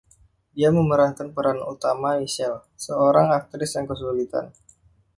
Dia 0.57 0.69
memerankan 0.77 1.27
peran 1.35 1.59
utama 1.73 2.09
Michelle, 2.21 2.61
seorang 2.85 3.27
aktris 3.39 3.71
yang 3.77 3.85
kesulitan. 3.91 4.45